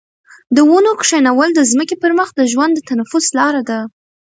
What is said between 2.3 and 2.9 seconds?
د ژوند د